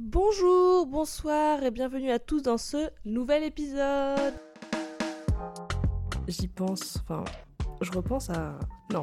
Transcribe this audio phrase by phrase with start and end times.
[0.00, 4.32] Bonjour, bonsoir et bienvenue à tous dans ce nouvel épisode.
[6.28, 7.24] J'y pense, enfin,
[7.80, 8.56] je repense à...
[8.92, 9.02] Non,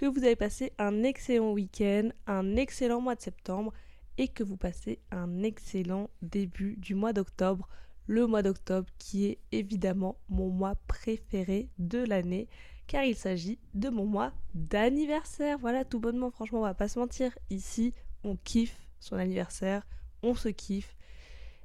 [0.00, 3.74] que vous avez passé un excellent week-end, un excellent mois de septembre
[4.16, 7.68] et que vous passez un excellent début du mois d'octobre.
[8.06, 12.48] Le mois d'octobre qui est évidemment mon mois préféré de l'année
[12.86, 15.58] car il s'agit de mon mois d'anniversaire.
[15.58, 17.38] Voilà, tout bonnement, franchement, on va pas se mentir.
[17.50, 17.92] Ici,
[18.24, 19.86] on kiffe son anniversaire,
[20.22, 20.96] on se kiffe.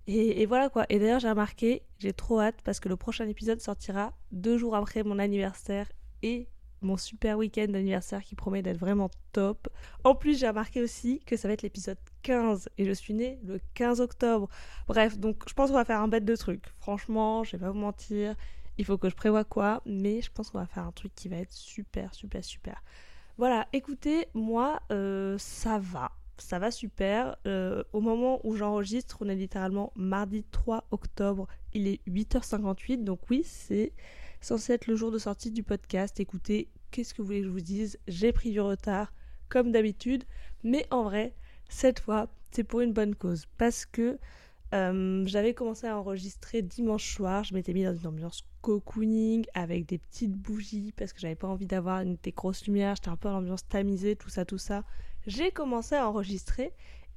[0.07, 0.85] Et, voilà quoi.
[0.89, 4.75] Et d'ailleurs, j'ai remarqué, j'ai trop hâte parce que le prochain épisode sortira deux jours
[4.75, 5.89] après mon anniversaire
[6.21, 6.49] et
[6.81, 9.67] mon super week-end d'anniversaire qui promet d'être vraiment top.
[10.03, 13.39] En plus, j'ai remarqué aussi que ça va être l'épisode 15 et je suis née
[13.43, 14.49] le 15 octobre.
[14.87, 16.67] Bref, donc je pense qu'on va faire un bête de trucs.
[16.79, 18.35] Franchement, je vais pas vous mentir,
[18.77, 21.29] il faut que je prévoie quoi, mais je pense qu'on va faire un truc qui
[21.29, 22.83] va être super, super, super.
[23.37, 26.11] Voilà, écoutez, moi, euh, ça va.
[26.37, 27.37] Ça va super.
[27.47, 31.47] Euh, au moment où j'enregistre, on est littéralement mardi 3 octobre.
[31.73, 33.93] Il est 8h58, donc oui, c'est
[34.45, 36.19] censé être le jour de sortie du podcast.
[36.19, 37.97] Écoutez, qu'est-ce que vous voulez que je vous dise?
[38.07, 39.11] J'ai pris du retard,
[39.49, 40.23] comme d'habitude,
[40.63, 41.33] mais en vrai,
[41.67, 43.47] cette fois, c'est pour une bonne cause.
[43.57, 44.19] Parce que
[44.75, 49.87] euh, j'avais commencé à enregistrer dimanche soir, je m'étais mis dans une ambiance cocooning avec
[49.87, 53.29] des petites bougies parce que j'avais pas envie d'avoir des grosses lumières, j'étais un peu
[53.29, 54.83] en ambiance tamisée, tout ça, tout ça.
[55.25, 56.71] J'ai commencé à enregistrer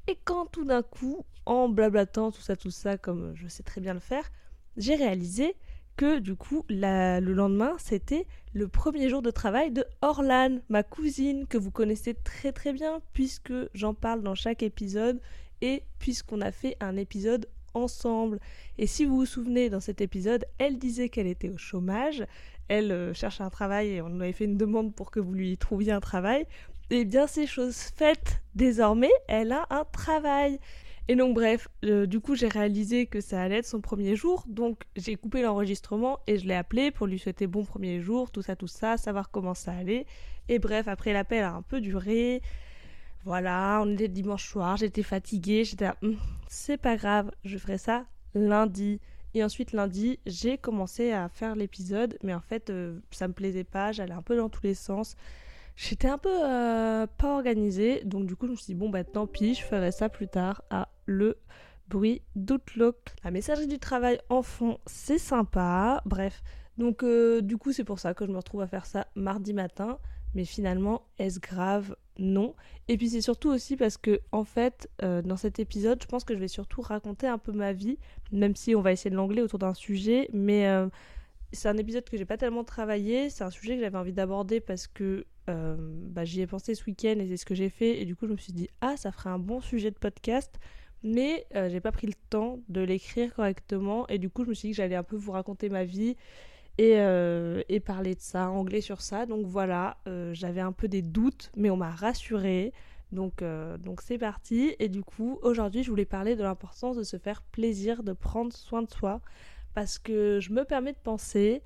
[0.07, 3.83] et quand tout d'un coup, en blablatant tout ça, tout ça, comme je sais très
[3.83, 4.31] bien le faire,
[4.79, 5.55] j'ai réalisé
[5.99, 11.47] que du coup, le lendemain, c'était le premier jour de travail de Orlan, ma cousine,
[11.49, 15.21] que vous connaissez très très bien, puisque j'en parle dans chaque épisode,
[15.61, 18.39] et puisqu'on a fait un épisode ensemble.
[18.79, 22.25] Et si vous vous souvenez, dans cet épisode, elle disait qu'elle était au chômage,
[22.69, 25.59] elle euh, cherchait un travail et on avait fait une demande pour que vous lui
[25.59, 26.47] trouviez un travail.
[26.91, 30.61] Eh bien, ces choses faites, désormais, elle a un travail.
[31.11, 34.45] Et donc bref, euh, du coup j'ai réalisé que ça allait être son premier jour,
[34.47, 38.43] donc j'ai coupé l'enregistrement et je l'ai appelé pour lui souhaiter bon premier jour, tout
[38.43, 40.05] ça, tout ça, savoir comment ça allait.
[40.51, 42.43] Et bref, après l'appel a un peu duré.
[43.25, 48.05] Voilà, on était dimanche soir, j'étais fatiguée, j'étais hum, c'est pas grave, je ferai ça
[48.35, 49.01] lundi.
[49.33, 53.65] Et ensuite lundi, j'ai commencé à faire l'épisode, mais en fait euh, ça me plaisait
[53.65, 55.17] pas, j'allais un peu dans tous les sens.
[55.81, 59.05] J'étais un peu euh, pas organisée, donc du coup je me suis dit bon bah
[59.05, 60.65] tant pis, je ferai ça plus tard.
[60.71, 61.39] à le
[61.87, 62.97] bruit d'Outlook.
[63.23, 66.03] La messagerie du travail en fond, c'est sympa.
[66.05, 66.43] Bref,
[66.79, 69.55] donc euh, du coup c'est pour ça que je me retrouve à faire ça mardi
[69.55, 70.01] matin.
[70.35, 71.95] Mais finalement, est-ce grave?
[72.19, 72.57] Non.
[72.89, 76.25] Et puis c'est surtout aussi parce que en fait, euh, dans cet épisode, je pense
[76.25, 77.99] que je vais surtout raconter un peu ma vie,
[78.33, 80.67] même si on va essayer de l'anglais autour d'un sujet, mais
[81.53, 84.61] c'est un épisode que j'ai pas tellement travaillé, c'est un sujet que j'avais envie d'aborder
[84.61, 88.01] parce que euh, bah, j'y ai pensé ce week-end et c'est ce que j'ai fait
[88.01, 90.59] et du coup je me suis dit ah ça ferait un bon sujet de podcast
[91.03, 94.55] mais euh, j'ai pas pris le temps de l'écrire correctement et du coup je me
[94.55, 96.17] suis dit que j'allais un peu vous raconter ma vie
[96.77, 99.25] et, euh, et parler de ça, anglais sur ça.
[99.27, 99.97] Donc voilà
[100.33, 102.73] j'avais un peu des doutes mais on m'a rassuré
[103.11, 103.43] donc
[103.79, 107.41] donc c'est parti et du coup aujourd'hui je voulais parler de l'importance de se faire
[107.41, 109.23] plaisir, de prendre soin de soi
[109.75, 111.63] parce que je me permets de penser,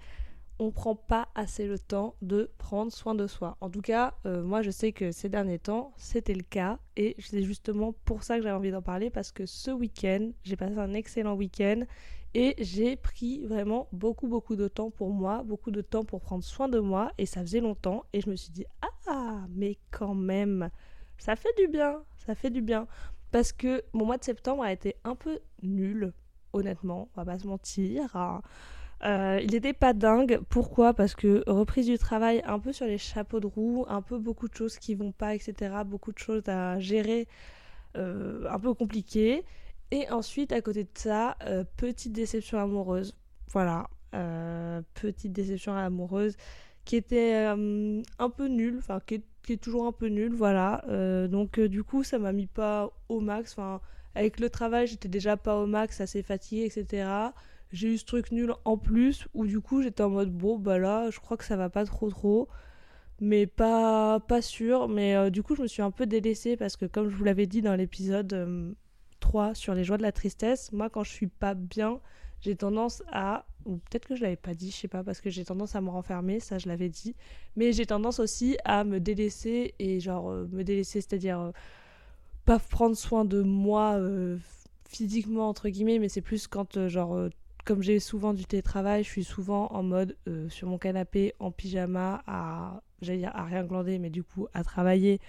[0.58, 3.56] on prend pas assez le temps de prendre soin de soi.
[3.60, 7.16] En tout cas, euh, moi je sais que ces derniers temps, c'était le cas et
[7.18, 10.78] c'est justement pour ça que j'avais envie d'en parler parce que ce week-end, j'ai passé
[10.78, 11.82] un excellent week-end
[12.34, 16.44] et j'ai pris vraiment beaucoup beaucoup de temps pour moi, beaucoup de temps pour prendre
[16.44, 18.88] soin de moi et ça faisait longtemps et je me suis dit ah
[19.50, 20.70] mais quand même,
[21.18, 22.86] ça fait du bien, ça fait du bien
[23.30, 26.12] parce que mon mois de septembre a été un peu nul
[26.52, 28.14] honnêtement, on va pas se mentir.
[28.16, 28.42] Hein.
[29.04, 30.40] Euh, il n'était pas dingue.
[30.48, 30.94] Pourquoi?
[30.94, 34.48] Parce que reprise du travail un peu sur les chapeaux de roue, un peu beaucoup
[34.48, 35.74] de choses qui vont pas, etc.
[35.84, 37.26] Beaucoup de choses à gérer,
[37.96, 39.44] euh, un peu compliquées.
[39.90, 43.14] Et ensuite, à côté de ça, euh, petite déception amoureuse.
[43.48, 43.88] Voilà,
[44.94, 46.36] petite déception amoureuse
[46.84, 50.84] qui était un peu nulle, enfin qui qui est, toujours un peu nulle, voilà.
[51.28, 53.52] donc du coup, ça m'a mis pas au max.
[53.52, 53.80] Enfin,
[54.14, 57.08] avec le travail, j'étais déjà pas au max, assez fatiguée, etc.
[57.72, 60.78] J'ai eu ce truc nul en plus où du coup j'étais en mode bon bah
[60.78, 62.48] là je crois que ça va pas trop trop.
[63.20, 64.88] Mais pas pas sûr.
[64.88, 67.24] Mais euh, du coup je me suis un peu délaissée parce que comme je vous
[67.24, 68.74] l'avais dit dans l'épisode
[69.20, 72.00] 3 euh, sur les joies de la tristesse moi quand je suis pas bien
[72.42, 75.30] j'ai tendance à, ou peut-être que je l'avais pas dit, je sais pas, parce que
[75.30, 77.14] j'ai tendance à me renfermer, ça je l'avais dit,
[77.54, 81.52] mais j'ai tendance aussi à me délaisser et genre euh, me délaisser, c'est-à-dire
[82.44, 84.36] pas prendre soin de moi euh,
[84.88, 87.28] physiquement entre guillemets, mais c'est plus quand genre
[87.64, 90.16] comme j'ai souvent du télétravail, je suis souvent en mode
[90.48, 94.64] sur mon canapé en pyjama à j'allais dire à rien glander, mais du coup à
[94.64, 95.20] travailler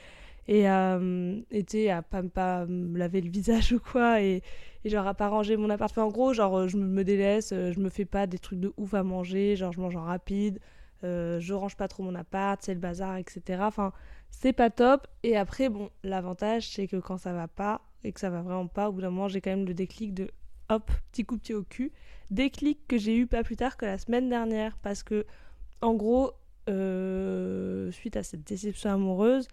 [0.48, 4.42] et euh, était à pas, pas me laver le visage ou quoi et,
[4.86, 5.98] genre à pas ranger mon appart.
[5.98, 8.94] En gros genre je me délaisse euh, je me fais pas des trucs de ouf
[8.94, 10.60] à manger genre je mange en rapide
[11.03, 13.91] euh, je range pas trop mon appart c'est le bazar etc enfin
[14.29, 18.19] c'est pas top et après bon l'avantage c'est que quand ça va pas et que
[18.19, 20.29] ça va vraiment pas au bout d'un moment j'ai quand même le déclic de
[20.69, 21.91] hop petit coup de pied au cul
[22.31, 25.25] déclic que j'ai eu pas plus tard que la semaine dernière parce que
[25.81, 26.31] en gros
[26.69, 29.47] euh, suite à cette déception amoureuse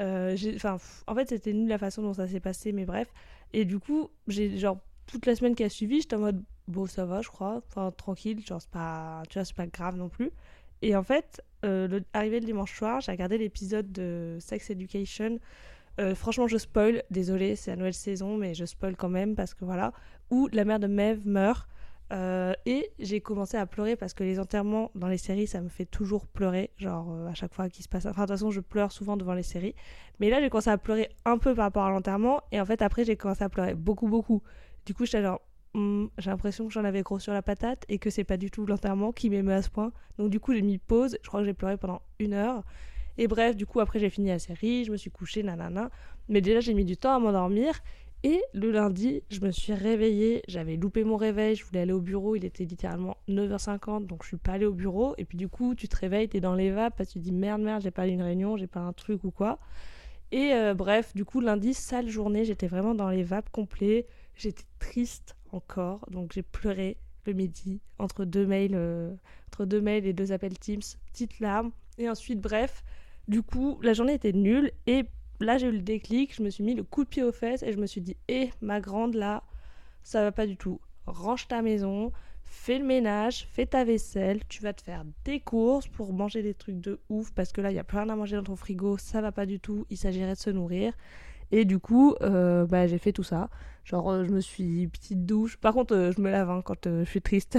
[0.00, 0.36] euh,
[1.06, 3.12] en fait, c'était nul la façon dont ça s'est passé, mais bref.
[3.52, 6.86] Et du coup, j'ai genre toute la semaine qui a suivi, j'étais en mode bon,
[6.86, 10.08] ça va, je crois, enfin tranquille, genre c'est pas, tu vois, c'est pas grave non
[10.08, 10.30] plus.
[10.82, 15.38] Et en fait, euh, le, arrivé le dimanche soir, j'ai regardé l'épisode de Sex Education.
[16.00, 19.54] Euh, franchement, je spoil, désolé, c'est la nouvelle saison, mais je spoil quand même parce
[19.54, 19.92] que voilà,
[20.30, 21.68] où la mère de Mev meurt.
[22.10, 25.68] Euh, et j'ai commencé à pleurer parce que les enterrements dans les séries, ça me
[25.68, 26.70] fait toujours pleurer.
[26.78, 28.06] Genre, euh, à chaque fois qu'il se passe.
[28.06, 29.74] Enfin, de toute façon, je pleure souvent devant les séries.
[30.20, 32.40] Mais là, j'ai commencé à pleurer un peu par rapport à l'enterrement.
[32.52, 34.42] Et en fait, après, j'ai commencé à pleurer beaucoup, beaucoup.
[34.86, 35.40] Du coup, j'étais genre.
[35.74, 38.50] Hmm, j'ai l'impression que j'en avais gros sur la patate et que c'est pas du
[38.50, 39.92] tout l'enterrement qui m'émeut à ce point.
[40.18, 41.18] Donc, du coup, j'ai mis pause.
[41.22, 42.64] Je crois que j'ai pleuré pendant une heure.
[43.18, 44.84] Et bref, du coup, après, j'ai fini la série.
[44.84, 45.90] Je me suis couchée, nanana.
[46.28, 47.80] Mais déjà, j'ai mis du temps à m'endormir.
[48.24, 52.00] Et le lundi, je me suis réveillée, j'avais loupé mon réveil, je voulais aller au
[52.00, 55.14] bureau, il était littéralement 9h50, donc je suis pas allée au bureau.
[55.18, 57.24] Et puis du coup, tu te réveilles, t'es dans les vapes, parce que tu te
[57.24, 59.60] dis merde, merde, j'ai pas une réunion, j'ai pas un truc ou quoi.
[60.32, 64.06] Et euh, bref, du coup, lundi, sale journée, j'étais vraiment dans les vapes complets,
[64.38, 66.96] j'étais triste encore, donc j'ai pleuré
[67.26, 69.14] le midi entre deux mails, euh,
[69.48, 70.82] entre deux mails et deux appels Teams,
[71.12, 71.72] petite larme.
[71.98, 72.82] Et ensuite, bref,
[73.26, 75.04] du coup, la journée était nulle et
[75.40, 77.62] là, j'ai eu le déclic, je me suis mis le coup de pied aux fesses
[77.62, 79.42] et je me suis dit, hé, ma grande, là,
[80.02, 80.80] ça va pas du tout.
[81.06, 82.12] Range ta maison,
[82.42, 86.54] fais le ménage, fais ta vaisselle, tu vas te faire des courses pour manger des
[86.54, 88.96] trucs de ouf parce que là, il y a plein à manger dans ton frigo,
[88.98, 90.92] ça va pas du tout, il s'agirait de se nourrir.
[91.50, 93.48] Et du coup, euh, bah, j'ai fait tout ça.
[93.84, 95.56] Genre, euh, je me suis petite douche.
[95.56, 97.56] Par contre, euh, je me lave hein, quand je suis triste.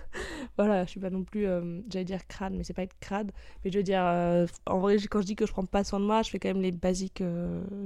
[0.58, 1.46] voilà, je suis pas non plus,
[1.88, 3.32] j'allais dire crade, mais c'est pas être crade.
[3.64, 4.02] Mais je veux dire,
[4.66, 6.50] en vrai, quand je dis que je prends pas soin de moi, je fais quand
[6.50, 7.22] même les basiques,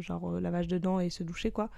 [0.00, 1.70] genre lavage de dents et se doucher, quoi.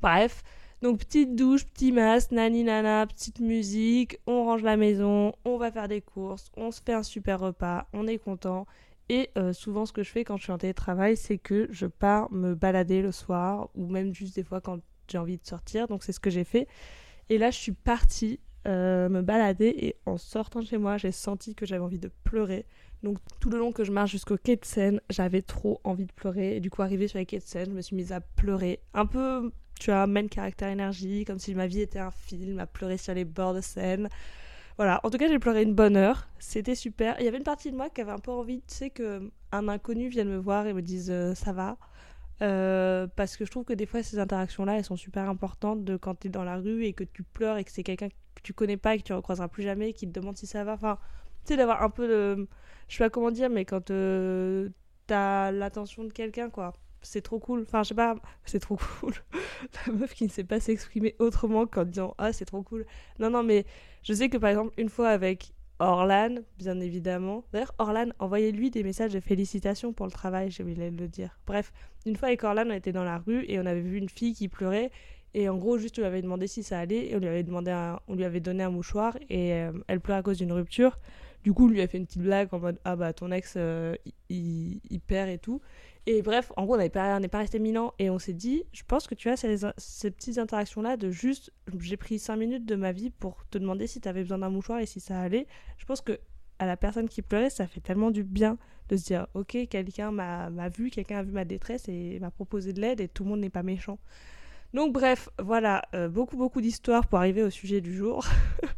[0.00, 0.42] Bref.
[0.82, 5.70] Donc, petite douche, petit masque, nani nana, petite musique, on range la maison, on va
[5.70, 8.66] faire des courses, on se fait un super repas, on est content.
[9.08, 11.86] Et euh, souvent, ce que je fais quand je suis en télétravail, c'est que je
[11.86, 15.88] pars me balader le soir ou même juste des fois quand j'ai envie de sortir.
[15.88, 16.68] Donc, c'est ce que j'ai fait.
[17.28, 21.10] Et là, je suis partie euh, me balader et en sortant de chez moi, j'ai
[21.10, 22.64] senti que j'avais envie de pleurer.
[23.02, 26.12] Donc, tout le long que je marche jusqu'au quai de Seine, j'avais trop envie de
[26.12, 26.56] pleurer.
[26.56, 28.80] Et du coup, arrivé sur les quais de Seine, je me suis mise à pleurer.
[28.94, 32.66] Un peu, tu vois, même caractère énergie, comme si ma vie était un film, à
[32.66, 34.08] pleurer sur les bords de Seine.
[34.76, 36.28] Voilà, en tout cas, j'ai pleuré une bonne heure.
[36.38, 37.16] C'était super.
[37.18, 39.30] Il y avait une partie de moi qui avait un peu envie, tu sais, qu'un
[39.68, 41.76] inconnu vienne me voir et me dise euh, ça va.
[42.42, 45.96] Euh, parce que je trouve que des fois, ces interactions-là, elles sont super importantes de
[45.96, 48.42] quand tu es dans la rue et que tu pleures et que c'est quelqu'un que
[48.42, 50.72] tu connais pas et que tu recroiseras plus jamais, qui te demande si ça va.
[50.74, 50.98] Enfin,
[51.44, 52.48] tu sais, d'avoir un peu de.
[52.88, 54.70] Je sais pas comment dire, mais quand euh,
[55.06, 56.72] t'as l'attention de quelqu'un, quoi
[57.02, 57.62] c'est trop cool.
[57.62, 59.14] Enfin, je sais pas, c'est trop cool.
[59.86, 62.86] La meuf qui ne sait pas s'exprimer autrement qu'en disant Ah, c'est trop cool.
[63.18, 63.64] Non, non, mais
[64.02, 67.44] je sais que par exemple, une fois avec Orlan, bien évidemment.
[67.52, 71.38] D'ailleurs, Orlan, envoyez-lui des messages de félicitations pour le travail, oublié de le dire.
[71.46, 71.72] Bref,
[72.06, 74.34] une fois avec Orlan, on était dans la rue et on avait vu une fille
[74.34, 74.90] qui pleurait.
[75.34, 77.42] Et en gros, juste, on lui avait demandé si ça allait et on lui avait,
[77.42, 77.72] demandé
[78.06, 80.98] on lui avait donné un mouchoir et euh, elle pleurait à cause d'une rupture.
[81.42, 83.54] Du coup, on lui a fait une petite blague en mode Ah bah ton ex,
[83.56, 83.96] euh,
[84.28, 85.60] il, perd et tout.
[86.06, 88.64] Et bref, en gros, on n'est pas, pas resté mille ans et on s'est dit,
[88.72, 92.74] je pense que tu as ces, petites interactions-là de juste, j'ai pris cinq minutes de
[92.74, 95.46] ma vie pour te demander si tu avais besoin d'un mouchoir et si ça allait.
[95.78, 96.18] Je pense que
[96.58, 100.10] à la personne qui pleurait, ça fait tellement du bien de se dire, ok, quelqu'un
[100.10, 103.30] m'a vu, quelqu'un a vu ma détresse et m'a proposé de l'aide et tout le
[103.30, 103.98] monde n'est pas méchant.
[104.74, 108.24] Donc bref, voilà, euh, beaucoup beaucoup d'histoires pour arriver au sujet du jour.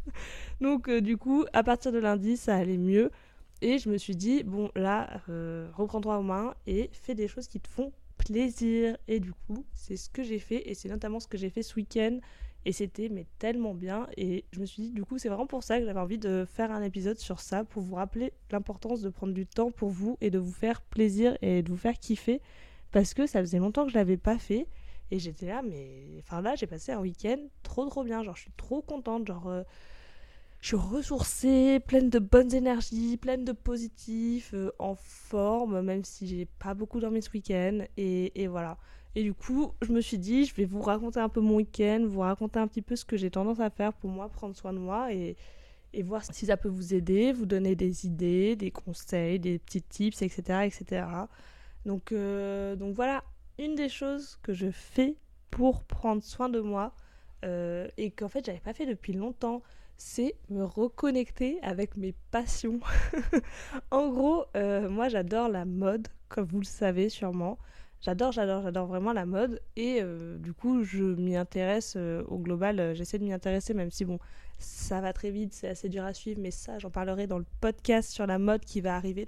[0.61, 3.11] Donc euh, du coup, à partir de lundi, ça allait mieux.
[3.61, 7.47] Et je me suis dit, bon, là, euh, reprends-toi aux mains et fais des choses
[7.47, 8.97] qui te font plaisir.
[9.07, 10.69] Et du coup, c'est ce que j'ai fait.
[10.69, 12.19] Et c'est notamment ce que j'ai fait ce week-end.
[12.65, 14.07] Et c'était mais tellement bien.
[14.17, 16.45] Et je me suis dit, du coup, c'est vraiment pour ça que j'avais envie de
[16.45, 20.17] faire un épisode sur ça, pour vous rappeler l'importance de prendre du temps pour vous
[20.19, 22.41] et de vous faire plaisir et de vous faire kiffer.
[22.91, 24.67] Parce que ça faisait longtemps que je l'avais pas fait.
[25.11, 28.23] Et j'étais là, mais enfin là, j'ai passé un week-end trop trop bien.
[28.23, 29.27] Genre, je suis trop contente.
[29.27, 29.63] Genre, euh,
[30.65, 36.25] je suis ressourcée, pleine de bonnes énergies, pleine de positifs, euh, en forme, même si
[36.25, 37.85] j'ai pas beaucoup dormi ce week-end.
[37.97, 38.79] Et, voilà.
[39.13, 42.03] Et du coup, je me suis dit, je vais vous raconter un peu mon week-end,
[42.07, 44.73] vous raconter un petit peu ce que j'ai tendance à faire pour moi, prendre soin
[44.73, 45.37] de moi et,
[46.01, 50.23] voir si ça peut vous aider, vous donner des idées, des conseils, des petits tips,
[50.23, 50.61] etc.
[50.63, 51.05] etc.
[51.85, 53.23] Donc, euh, donc voilà,
[53.59, 55.15] une des choses que je fais
[55.51, 56.95] pour prendre soin de moi
[57.43, 59.61] euh, et qu'en fait j'avais pas fait depuis longtemps
[59.97, 62.79] c'est me reconnecter avec mes passions.
[63.91, 67.57] en gros, euh, moi j'adore la mode, comme vous le savez sûrement.
[68.01, 69.61] J'adore, j'adore, j'adore vraiment la mode.
[69.75, 72.93] Et euh, du coup, je m'y intéresse euh, au global.
[72.93, 74.19] J'essaie de m'y intéresser, même si bon,
[74.59, 76.39] ça va très vite, c'est assez dur à suivre.
[76.41, 79.27] Mais ça, j'en parlerai dans le podcast sur la mode qui va arriver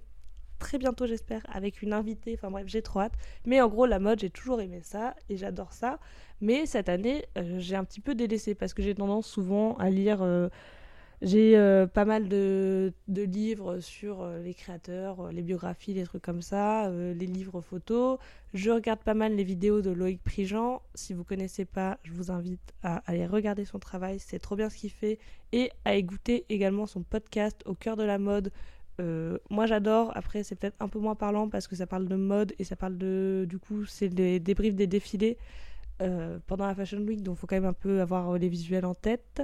[0.57, 2.35] très bientôt, j'espère, avec une invitée.
[2.37, 3.13] Enfin bref, j'ai trop hâte.
[3.45, 5.99] Mais en gros, la mode, j'ai toujours aimé ça et j'adore ça.
[6.41, 9.89] Mais cette année, euh, j'ai un petit peu délaissé parce que j'ai tendance souvent à
[9.89, 10.21] lire.
[10.21, 10.49] Euh,
[11.23, 16.91] j'ai euh, pas mal de, livres sur les créateurs, les biographies, les trucs comme ça,
[16.91, 18.19] les livres photos.
[18.53, 20.83] Je regarde pas mal les vidéos de Loïc Prigent.
[20.93, 24.69] Si vous connaissez pas, je vous invite à aller regarder son travail, c'est trop bien
[24.69, 25.17] ce qu'il fait.
[25.53, 28.51] Et à écouter également son podcast Au cœur de la mode
[28.99, 32.15] euh, moi j'adore, après c'est peut-être un peu moins parlant parce que ça parle de
[32.15, 33.45] mode et ça parle de.
[33.47, 35.37] Du coup, c'est des débriefs des défilés
[36.01, 38.85] euh, pendant la Fashion Week, donc il faut quand même un peu avoir les visuels
[38.85, 39.41] en tête.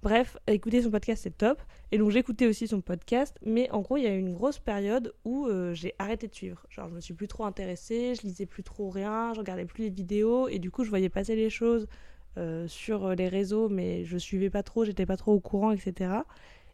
[0.00, 1.60] Bref, écouter son podcast c'est top.
[1.90, 4.58] Et donc j'écoutais aussi son podcast, mais en gros il y a eu une grosse
[4.58, 6.64] période où euh, j'ai arrêté de suivre.
[6.68, 9.84] Genre je me suis plus trop intéressée, je lisais plus trop rien, je regardais plus
[9.84, 11.86] les vidéos et du coup je voyais passer les choses
[12.68, 16.20] sur les réseaux, mais je suivais pas trop, j'étais pas trop au courant, etc.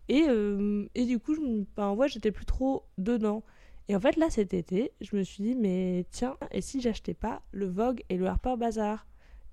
[0.08, 1.40] Et, euh, et du coup, je
[1.76, 3.42] ben, j'étais plus trop dedans.
[3.88, 7.14] Et en fait, là, cet été, je me suis dit, mais tiens, et si j'achetais
[7.14, 9.06] pas le Vogue et le Harper Bazaar?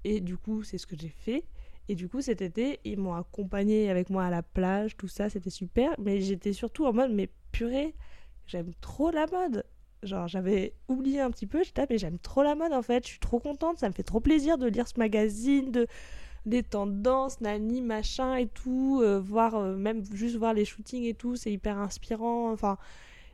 [0.03, 1.43] Et du coup, c'est ce que j'ai fait.
[1.89, 5.29] Et du coup, cet été, ils m'ont accompagné avec moi à la plage, tout ça,
[5.29, 5.93] c'était super.
[6.00, 7.93] Mais j'étais surtout en mode, mais purée,
[8.48, 9.65] j'aime trop la mode.
[10.03, 13.12] Genre, j'avais oublié un petit peu, j'étais, mais j'aime trop la mode en fait, je
[13.12, 15.86] suis trop contente, ça me fait trop plaisir de lire ce magazine, de,
[16.45, 21.13] des tendances, nani, machin et tout, euh, voir euh, même juste voir les shootings et
[21.13, 22.51] tout, c'est hyper inspirant.
[22.51, 22.77] Enfin,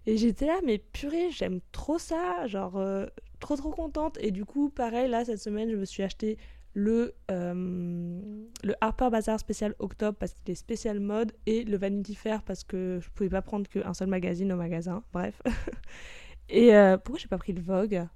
[0.05, 3.05] et j'étais là, mais purée, j'aime trop ça, genre euh,
[3.39, 4.17] trop trop contente.
[4.21, 6.37] Et du coup, pareil, là cette semaine, je me suis acheté
[6.73, 12.43] le, le Harper Bazaar spécial octobre parce qu'il est spécial mode et le Vanity Fair
[12.43, 15.03] parce que je pouvais pas prendre qu'un seul magazine au magasin.
[15.11, 15.41] Bref.
[16.49, 16.71] et
[17.03, 18.07] pourquoi j'ai pas pris le Vogue?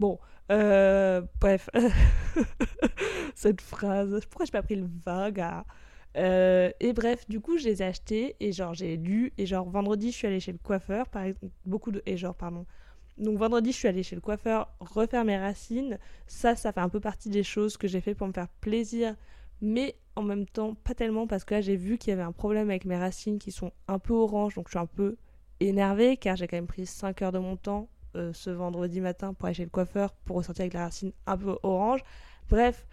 [0.00, 1.70] Bon, bref,
[3.38, 4.20] cette phrase.
[4.28, 5.44] Pourquoi j'ai pas pris le vague
[6.16, 9.68] euh, Et bref, du coup, je les ai achetés et genre j'ai lu et genre
[9.68, 12.66] vendredi, je suis allée chez le coiffeur, par exemple, beaucoup de et genre pardon.
[13.16, 15.98] Donc vendredi, je suis allée chez le coiffeur refaire mes racines.
[16.26, 19.14] Ça, ça fait un peu partie des choses que j'ai fait pour me faire plaisir,
[19.60, 22.32] mais en même temps pas tellement parce que là j'ai vu qu'il y avait un
[22.32, 25.16] problème avec mes racines qui sont un peu oranges, donc je suis un peu
[25.60, 29.32] énervée car j'ai quand même pris 5 heures de mon temps euh, ce vendredi matin
[29.32, 32.02] pour aller chez le coiffeur pour ressortir avec la racine un peu orange.
[32.48, 32.86] Bref,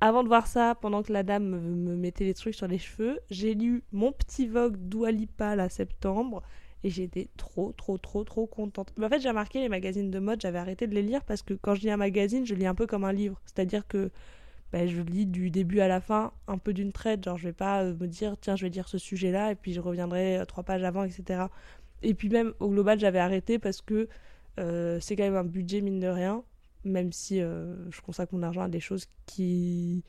[0.00, 3.18] avant de voir ça, pendant que la dame me, mettait les trucs sur les cheveux,
[3.30, 6.42] j'ai lu mon petit Vogue Doualipa la septembre
[6.84, 8.92] et j'étais trop, trop, trop, trop contente.
[9.02, 11.54] En fait, j'ai remarqué les magazines de mode, j'avais arrêté de les lire parce que
[11.54, 13.40] quand je lis un magazine, je lis un peu comme un livre.
[13.44, 14.10] C'est-à-dire que
[14.72, 17.24] ben, je lis du début à la fin, un peu d'une traite.
[17.24, 19.72] Genre, je vais pas euh, me dire, tiens, je vais lire ce sujet-là et puis
[19.72, 21.46] je reviendrai euh, trois pages avant, etc.
[22.02, 24.08] Et puis même, au global, j'avais arrêté parce que
[24.58, 26.42] euh, c'est quand même un budget mine de rien,
[26.84, 30.04] même si euh, je consacre mon argent à des choses qui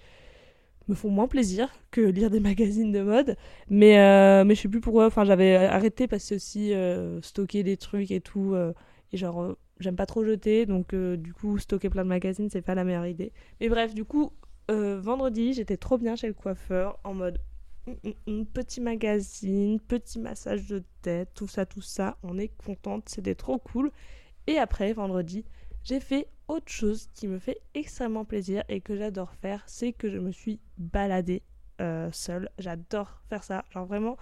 [0.87, 3.35] me font moins plaisir que lire des magazines de mode.
[3.69, 5.05] Mais, euh, mais je sais plus pourquoi.
[5.05, 6.73] Enfin, j'avais arrêté parce que aussi
[7.21, 8.55] stocker des trucs et tout.
[9.11, 10.65] et genre, j'aime pas trop jeter.
[10.65, 13.31] Donc, du coup, stocker plein de magazines, c'est pas la meilleure idée.
[13.61, 14.31] Mais bref, du coup,
[14.67, 17.39] vendredi, j'étais trop bien chez le coiffeur en mode
[17.87, 17.91] mm,
[18.27, 22.17] mm, mm, petit magazine, petit massage de tête, tout ça, tout ça.
[22.23, 23.91] On est contente, c'était trop cool.
[24.49, 25.45] Et après, vendredi,
[25.83, 30.09] j'ai fait autre chose qui me fait extrêmement plaisir et que j'adore faire, c'est que
[30.09, 31.43] je me suis baladée
[31.79, 32.49] euh, seule.
[32.57, 33.63] J'adore faire ça.
[33.69, 34.17] Genre vraiment,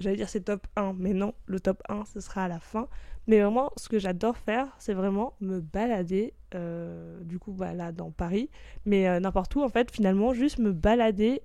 [0.00, 2.88] j'allais dire c'est top 1, mais non, le top 1, ce sera à la fin.
[3.26, 7.92] Mais vraiment, ce que j'adore faire, c'est vraiment me balader, euh, du coup, bah, là,
[7.92, 8.48] dans Paris,
[8.86, 11.42] mais euh, n'importe où, en fait, finalement, juste me balader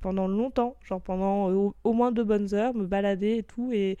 [0.00, 3.98] pendant longtemps, genre pendant au, au, moins deux bonnes heures, me balader et tout, et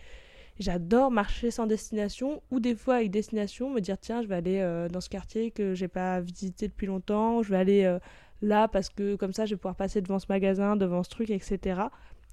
[0.58, 4.60] J'adore marcher sans destination ou des fois avec destination, me dire tiens, je vais aller
[4.60, 7.98] euh, dans ce quartier que j'ai pas visité depuis longtemps, je vais aller euh,
[8.40, 11.30] là parce que comme ça je vais pouvoir passer devant ce magasin, devant ce truc,
[11.30, 11.82] etc.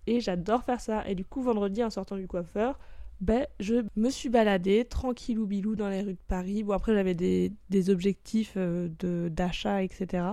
[0.08, 1.08] Et j'adore faire ça.
[1.08, 2.80] Et du coup, vendredi en sortant du coiffeur,
[3.22, 6.64] ben, je me suis baladée tranquillou bilou dans les rues de Paris.
[6.64, 10.24] Bon, après, j'avais des, des, objectifs euh, de d'achat, etc.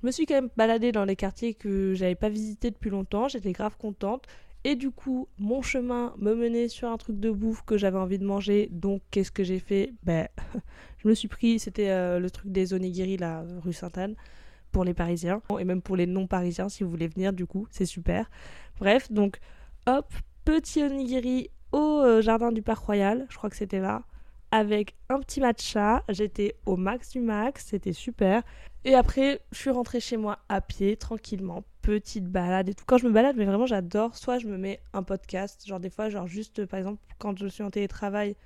[0.00, 3.28] Je me suis quand même baladée dans les quartiers que j'avais pas visités depuis longtemps.
[3.28, 4.26] J'étais grave contente.
[4.64, 8.18] Et du coup, mon chemin me menait sur un truc de bouffe que j'avais envie
[8.18, 8.68] de manger.
[8.70, 9.92] Donc, qu'est-ce que j'ai fait?
[10.04, 10.28] Ben,
[10.98, 14.14] je me suis pris, c'était euh, le truc des onigiri, la rue Sainte-Anne,
[14.70, 15.42] pour les Parisiens.
[15.58, 18.30] Et même pour les non-Parisiens, si vous voulez venir, du coup, c'est super.
[18.78, 19.38] Bref, donc,
[19.86, 20.12] hop,
[20.44, 24.04] petit onigiri au euh, jardin du Parc Royal, je crois que c'était là,
[24.52, 26.04] avec un petit matcha.
[26.08, 28.42] J'étais au max du max, c'était super.
[28.84, 32.84] Et après, je suis rentrée chez moi à pied, tranquillement, petite balade et tout.
[32.86, 35.90] Quand je me balade, mais vraiment j'adore, soit je me mets un podcast, genre des
[35.90, 38.36] fois, genre juste par exemple quand je suis en télétravail,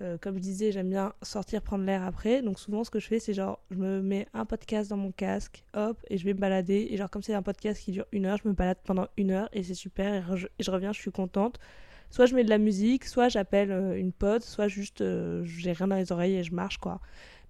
[0.00, 2.42] euh, comme je disais, j'aime bien sortir prendre l'air après.
[2.42, 5.12] Donc souvent ce que je fais, c'est genre je me mets un podcast dans mon
[5.12, 6.88] casque, hop, et je vais me balader.
[6.90, 9.30] Et genre comme c'est un podcast qui dure une heure, je me balade pendant une
[9.32, 10.14] heure et c'est super.
[10.14, 11.58] Et, je, reviens, je suis contente.
[12.10, 15.72] Soit je mets de la musique, soit j'appelle euh, une pote, soit juste euh, j'ai
[15.72, 17.00] rien dans les oreilles et je marche quoi.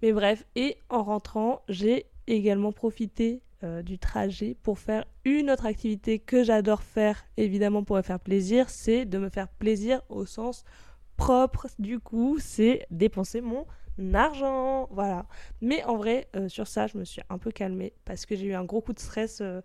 [0.02, 5.66] Mais bref, et en rentrant, j'ai également profité euh, du trajet pour faire une autre
[5.66, 10.26] activité que j'adore faire, évidemment pour me faire plaisir, c'est de me faire plaisir au
[10.26, 10.64] sens
[11.16, 11.66] propre.
[11.78, 13.66] Du coup, c'est dépenser mon
[14.12, 14.88] argent.
[14.90, 15.26] Voilà.
[15.60, 18.46] Mais en vrai, euh, sur ça, je me suis un peu calmée parce que j'ai
[18.46, 19.60] eu un gros coup de stress euh,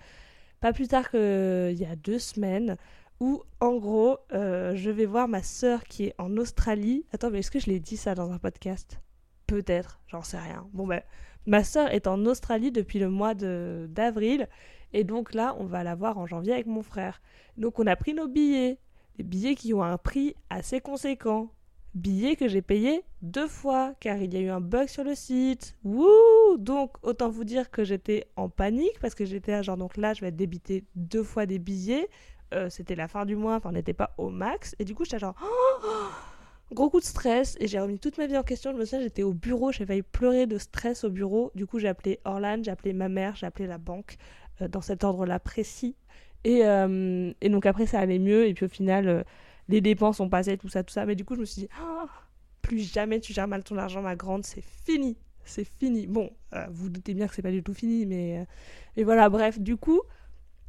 [0.61, 2.77] pas plus tard qu'il y a deux semaines
[3.19, 7.05] où en gros, je vais voir ma sœur qui est en Australie.
[7.11, 9.01] Attends, mais est-ce que je l'ai dit ça dans un podcast?
[9.45, 10.67] Peut-être, j'en sais rien.
[10.71, 11.01] Bon ben,
[11.45, 14.47] Ma sœur est en Australie depuis le mois d'avril.
[14.93, 17.21] Et donc là, on va la voir en janvier avec mon frère.
[17.57, 18.79] Donc on a pris nos billets.
[19.17, 21.51] Des billets qui ont un prix assez conséquent.
[21.95, 25.15] Billets que j'ai payés deux fois car il y a eu un bug sur le
[25.15, 25.75] site.
[25.83, 29.97] Wouh Donc autant vous dire que j'étais en panique parce que j'étais à genre donc
[29.97, 32.09] là je vais débité deux fois des billets.
[32.53, 34.75] Euh, c'était la fin du mois, enfin on n'était pas au max.
[34.79, 35.35] Et du coup j'étais genre...
[35.81, 36.28] Oh
[36.71, 38.71] Gros coup de stress et j'ai remis toute ma vie en question.
[38.71, 41.51] Je me souviens, j'étais au bureau, j'ai failli pleurer de stress au bureau.
[41.55, 44.17] Du coup, j'ai appelé Orlan, j'ai appelé ma mère, j'ai appelé la banque
[44.61, 45.95] euh, dans cet ordre-là précis.
[46.43, 48.47] Et, euh, et, donc après, ça allait mieux.
[48.47, 49.23] Et puis au final, euh,
[49.67, 51.07] les dépenses ont passé, tout ça, tout ça.
[51.07, 52.05] Mais du coup, je me suis dit, ah,
[52.61, 55.17] plus jamais tu gères mal ton argent, ma grande, c'est fini.
[55.45, 56.05] C'est fini.
[56.05, 58.45] Bon, vous, vous doutez bien que c'est pas du tout fini, mais,
[58.95, 60.01] mais voilà, bref, du coup.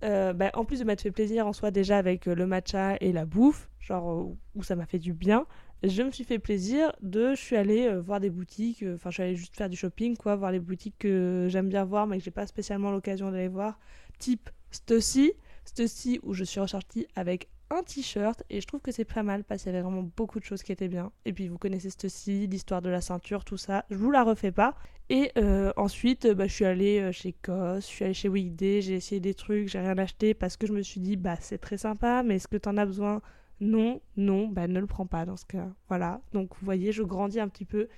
[0.01, 3.27] Bah, en plus de m'être fait plaisir en soi déjà avec le matcha et la
[3.27, 5.45] bouffe, genre où ça m'a fait du bien,
[5.83, 9.11] je me suis fait plaisir de je suis allée euh, voir des boutiques euh, enfin
[9.11, 12.07] je suis allée juste faire du shopping quoi voir les boutiques que j'aime bien voir
[12.07, 13.79] mais que j'ai pas spécialement l'occasion d'aller voir.
[14.19, 15.33] Type Stussy.
[15.65, 19.45] Stussy où je suis ressortie avec un t-shirt et je trouve que c'est pas mal
[19.45, 21.13] parce qu'il y avait vraiment beaucoup de choses qui étaient bien.
[21.25, 23.85] Et puis vous connaissez Stussy l'histoire de la ceinture tout ça.
[23.91, 24.75] Je vous la refais pas.
[25.09, 28.95] Et euh, ensuite bah, je suis allée chez COS je suis allée chez Weekday j'ai
[28.95, 31.79] essayé des trucs j'ai rien acheté parce que je me suis dit bah c'est très
[31.79, 33.23] sympa mais est-ce que t'en as besoin
[33.61, 35.69] non, non, bah ne le prends pas dans ce cas.
[35.89, 37.89] Voilà, donc vous voyez, je grandis un petit peu.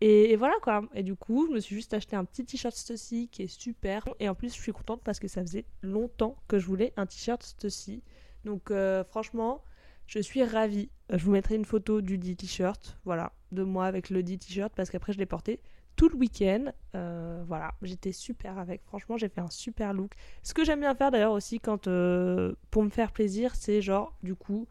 [0.00, 0.82] Et, voilà quoi.
[0.94, 4.04] Et du coup, je me suis juste acheté un petit t-shirt Stussy qui est super.
[4.18, 7.06] Et en plus, je suis contente parce que ça faisait longtemps que je voulais un
[7.06, 8.02] t-shirt Stussy.
[8.44, 9.62] Donc euh, franchement,
[10.06, 10.90] je suis ravie.
[11.08, 14.72] Je vous mettrai une photo du dit t-shirt, voilà, de moi avec le dit t-shirt
[14.74, 15.60] parce qu'après je l'ai porté
[15.94, 16.72] tout le week-end.
[16.96, 18.82] Euh, voilà, j'étais super avec.
[18.84, 20.14] Franchement, j'ai fait un super look.
[20.42, 24.16] Ce que j'aime bien faire d'ailleurs aussi quand euh, pour me faire plaisir, c'est genre
[24.24, 24.66] du coup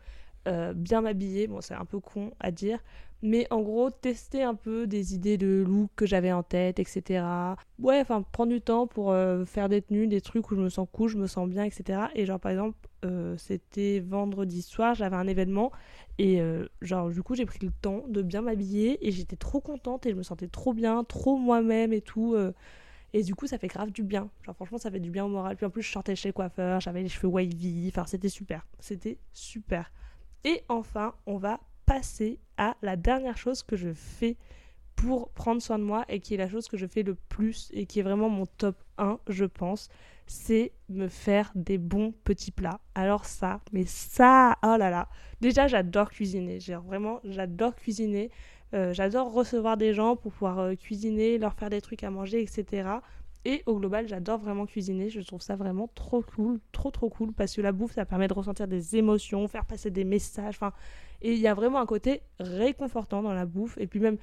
[0.47, 2.79] euh, bien m'habiller, bon c'est un peu con à dire,
[3.21, 7.23] mais en gros tester un peu des idées de look que j'avais en tête, etc.
[7.79, 10.69] Ouais, enfin prendre du temps pour euh, faire des tenues, des trucs où je me
[10.69, 12.03] sens cool, je me sens bien, etc.
[12.15, 15.71] Et genre par exemple, euh, c'était vendredi soir, j'avais un événement
[16.17, 16.39] et
[16.81, 20.11] genre du coup j'ai pris le temps de bien m'habiller et j'étais trop contente et
[20.11, 22.35] je me sentais trop bien, trop moi-même et tout.
[23.13, 24.29] Et du coup, ça fait grave du bien.
[24.43, 25.55] Genre, franchement, ça fait du bien au moral.
[25.57, 27.87] Puis en plus, je sortais chez le coiffeur, j'avais les cheveux wavy.
[27.89, 28.65] Enfin, c'était super.
[28.79, 29.91] C'était super.
[30.43, 34.37] Et enfin, on va passer à la dernière chose que je fais
[34.95, 37.69] pour prendre soin de moi et qui est la chose que je fais le plus
[37.73, 39.89] et qui est vraiment mon top 1, je pense,
[40.27, 42.79] c'est me faire des bons petits plats.
[42.93, 45.09] Alors ça, mais ça, oh là là.
[45.41, 46.59] Déjà, j'adore cuisiner.
[46.85, 48.29] Vraiment, j'adore cuisiner.
[48.73, 52.41] Euh, j'adore recevoir des gens pour pouvoir euh, cuisiner, leur faire des trucs à manger,
[52.41, 52.87] etc.
[53.43, 55.09] Et au global, j'adore vraiment cuisiner.
[55.09, 58.27] Je trouve ça vraiment trop cool, trop trop cool, parce que la bouffe, ça permet
[58.27, 60.55] de ressentir des émotions, faire passer des messages.
[60.55, 60.73] Enfin,
[61.21, 63.77] et il y a vraiment un côté réconfortant dans la bouffe.
[63.79, 64.17] Et puis même,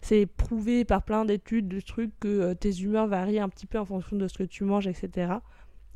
[0.00, 3.78] c'est prouvé par plein d'études, de trucs que euh, tes humeurs varient un petit peu
[3.78, 5.32] en fonction de ce que tu manges, etc.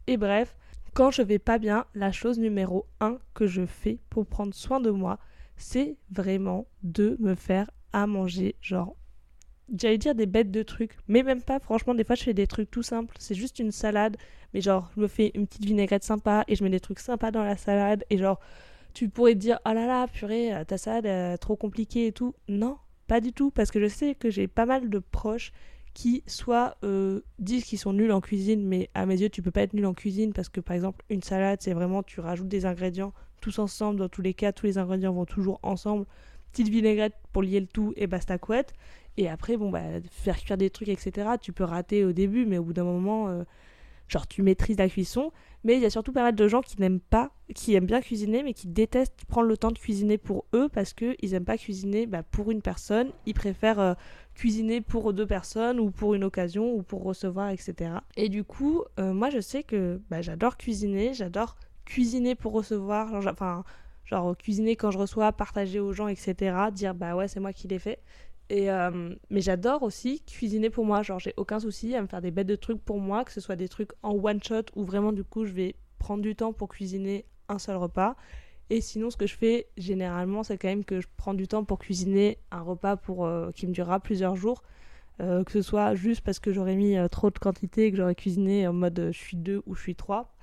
[0.06, 0.56] Et bref,
[0.94, 4.80] quand je vais pas bien, la chose numéro 1 que je fais pour prendre soin
[4.80, 5.18] de moi,
[5.56, 8.96] c'est vraiment de me faire à manger, genre
[9.76, 12.46] j'allais dire des bêtes de trucs, mais même pas, franchement, des fois je fais des
[12.46, 14.16] trucs tout simples, c'est juste une salade,
[14.54, 17.30] mais genre je me fais une petite vinaigrette sympa et je mets des trucs sympas
[17.30, 18.40] dans la salade et genre
[18.94, 22.34] tu pourrais te dire oh là là, purée, ta salade trop compliquée et tout.
[22.48, 25.52] Non, pas du tout, parce que je sais que j'ai pas mal de proches
[25.94, 29.50] qui soit euh, disent qu'ils sont nuls en cuisine, mais à mes yeux tu peux
[29.50, 32.48] pas être nul en cuisine parce que par exemple une salade c'est vraiment tu rajoutes
[32.48, 33.98] des ingrédients, tous ensemble.
[33.98, 36.06] Dans tous les cas, tous les ingrédients vont toujours ensemble.
[36.52, 38.72] Petite vinaigrette pour lier le tout et basta couette.
[39.16, 41.30] Et après, bon, bah, faire cuire des trucs, etc.
[41.40, 43.44] Tu peux rater au début, mais au bout d'un moment, euh,
[44.08, 45.32] genre, tu maîtrises la cuisson.
[45.64, 48.00] Mais il y a surtout pas mal de gens qui n'aiment pas, qui aiment bien
[48.00, 51.56] cuisiner, mais qui détestent prendre le temps de cuisiner pour eux parce qu'ils n'aiment pas
[51.56, 53.10] cuisiner bah, pour une personne.
[53.26, 53.94] Ils préfèrent euh,
[54.34, 57.92] cuisiner pour deux personnes ou pour une occasion ou pour recevoir, etc.
[58.16, 63.12] Et du coup, euh, moi, je sais que bah, j'adore cuisiner, j'adore cuisiner pour recevoir,
[63.26, 63.64] enfin,
[64.04, 66.56] genre cuisiner quand je reçois, partager aux gens, etc.
[66.72, 68.00] Dire bah ouais, c'est moi qui l'ai fait.
[68.52, 71.02] Euh, mais j'adore aussi cuisiner pour moi.
[71.02, 73.40] Genre, j'ai aucun souci à me faire des bêtes de trucs pour moi, que ce
[73.40, 76.52] soit des trucs en one shot ou vraiment, du coup, je vais prendre du temps
[76.52, 78.16] pour cuisiner un seul repas.
[78.70, 81.64] Et sinon, ce que je fais généralement, c'est quand même que je prends du temps
[81.64, 84.62] pour cuisiner un repas euh, qui me durera plusieurs jours.
[85.20, 88.14] Euh, que ce soit juste parce que j'aurais mis trop de quantité et que j'aurais
[88.14, 90.34] cuisiné en mode je suis deux ou je suis trois.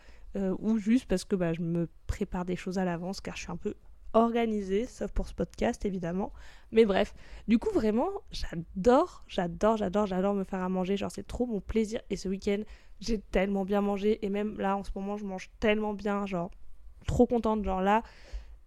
[0.60, 3.52] ou juste parce que bah, je me prépare des choses à l'avance car je suis
[3.52, 3.74] un peu
[4.14, 6.32] organisée, sauf pour ce podcast évidemment.
[6.72, 7.14] Mais bref,
[7.48, 10.98] du coup vraiment, j'adore, j'adore, j'adore, j'adore me faire à manger.
[10.98, 12.02] Genre c'est trop mon plaisir.
[12.10, 12.62] Et ce week-end,
[13.00, 14.24] j'ai tellement bien mangé.
[14.26, 16.26] Et même là, en ce moment, je mange tellement bien.
[16.26, 16.52] Genre,
[17.08, 17.64] trop contente.
[17.64, 18.04] Genre là,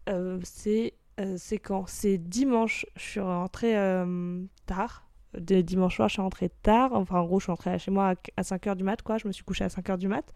[0.08, 1.86] euh, c'est euh, c'est quand?
[1.86, 2.86] C'est dimanche.
[2.96, 5.08] Je suis rentrée euh, tard.
[5.38, 6.92] De dimanche soir, je suis rentrée tard.
[6.92, 9.16] Enfin, en gros, je suis rentrée chez moi à 5h du mat, quoi.
[9.18, 10.32] Je me suis couchée à 5h du mat.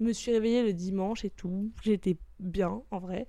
[0.00, 1.70] Je me suis réveillée le dimanche et tout.
[1.82, 3.26] J'étais bien, en vrai.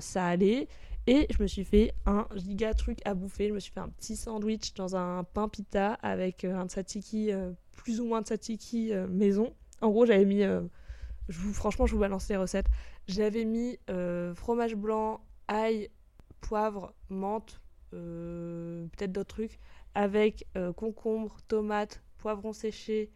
[0.00, 0.68] Ça allait.
[1.08, 3.48] Et je me suis fait un giga truc à bouffer.
[3.48, 7.32] Je me suis fait un petit sandwich dans un pain pita avec euh, un tzatziki,
[7.32, 9.54] euh, plus ou moins de tzatziki euh, maison.
[9.80, 10.40] En gros, j'avais mis.
[10.40, 12.66] je vous, franchement, je vous balance les recettes.
[13.06, 13.78] J'avais mis
[14.34, 15.90] fromage blanc, ail,
[16.40, 19.58] poivre, menthe, peut-être d'autres trucs,
[19.94, 23.10] avec concombre, tomate, poivron séché.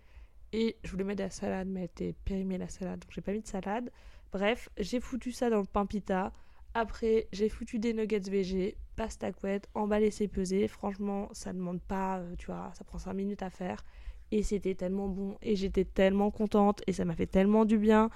[0.53, 3.23] Et je voulais mettre de la salade, mais elle était périmée la salade, donc j'ai
[3.23, 3.91] pas mis de salade.
[4.33, 6.33] Bref, j'ai foutu ça dans le pain pita.
[6.75, 10.69] Après, j'ai foutu des nuggets VG, pasta couette, emballé, c'est pesé.
[10.69, 13.85] Franchement, ça demande pas, euh, tu vois, ça prend 5 minutes à faire.
[14.31, 18.11] Et c'était tellement bon, et j'étais tellement contente, et ça m'a fait tellement du bien.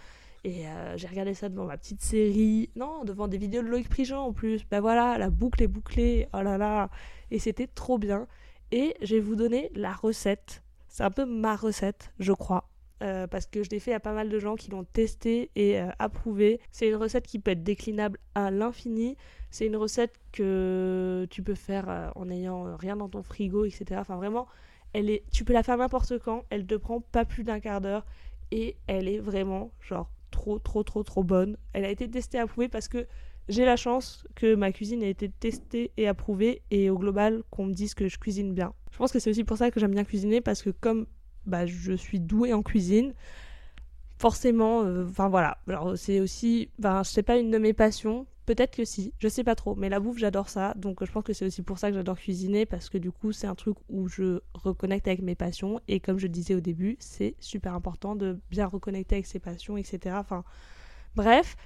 [0.45, 2.71] Et euh, j'ai regardé ça devant ma petite série.
[2.77, 4.65] Non, devant des vidéos de Loïc Prigent en plus.
[4.71, 6.29] Ben voilà, la boucle est bouclée.
[6.35, 6.91] Oh là là.
[7.31, 8.27] Et c'était trop bien.
[8.71, 10.63] Et je vais vous donner la recette.
[10.89, 12.69] C'est un peu ma recette, je crois.
[13.03, 15.81] Euh, parce que je l'ai fait à pas mal de gens qui l'ont testé et
[15.81, 16.61] euh, approuvé.
[16.71, 19.17] C'est une recette qui peut être déclinable à l'infini.
[19.51, 23.97] C'est une recette que tu peux faire euh, en ayant rien dans ton frigo, etc.
[23.99, 24.47] Enfin vraiment,
[24.93, 26.45] elle est, tu peux la faire n'importe quand.
[26.51, 28.07] Elle te prend pas plus d'un quart d'heure
[28.53, 31.57] et elle est vraiment genre trop trop trop trop bonne.
[31.73, 33.07] Elle a été testée et approuvée parce que
[33.49, 37.67] j'ai la chance que ma cuisine ait été testée et approuvée et au global qu'on
[37.67, 38.73] me dise que je cuisine bien.
[38.93, 41.07] Je pense que c'est aussi pour ça que j'aime bien cuisiner parce que comme
[41.47, 43.15] bah, je suis douée en cuisine.
[44.19, 48.77] Forcément, euh, enfin voilà, alors c'est aussi, ben sais pas une de mes passions, peut-être
[48.77, 51.33] que si, je sais pas trop, mais la bouffe j'adore ça, donc je pense que
[51.33, 54.09] c'est aussi pour ça que j'adore cuisiner parce que du coup c'est un truc où
[54.09, 55.81] je reconnecte avec mes passions.
[55.89, 59.77] Et comme je disais au début, c'est super important de bien reconnecter avec ses passions,
[59.77, 60.17] etc.
[60.19, 60.45] Enfin
[61.17, 61.57] bref,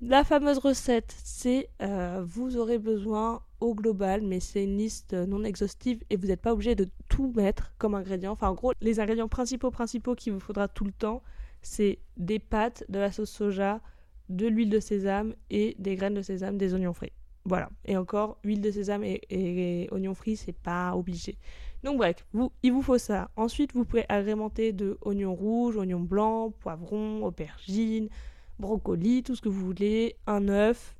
[0.00, 5.42] la fameuse recette, c'est euh, vous aurez besoin au global, mais c'est une liste non
[5.42, 8.32] exhaustive et vous n'êtes pas obligé de tout mettre comme ingrédient.
[8.32, 11.22] Enfin, en gros, les ingrédients principaux, principaux qu'il vous faudra tout le temps,
[11.62, 13.80] c'est des pâtes, de la sauce soja,
[14.28, 17.12] de l'huile de sésame et des graines de sésame, des oignons frits.
[17.46, 17.70] Voilà.
[17.84, 21.38] Et encore, huile de sésame et, oignons frits, c'est pas obligé.
[21.84, 23.30] Donc bref, vous, il vous faut ça.
[23.36, 28.08] Ensuite, vous pouvez agrémenter de oignons rouges, oignons blancs, poivrons, aubergines,
[28.58, 30.96] brocoli, tout ce que vous voulez, un œuf.